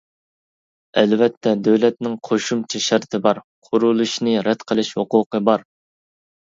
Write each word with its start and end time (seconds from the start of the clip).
ئەلۋەتتە، 1.01 1.53
دۆلەتنىڭ 1.67 2.17
قوشۇمچە 2.29 2.83
شەرتى 2.89 3.23
بار 3.29 3.43
قۇرۇلۇشنى 3.69 4.37
رەت 4.51 4.71
قىلىش 4.73 4.95
ھوقۇقى 5.01 5.49
بار. 5.53 5.71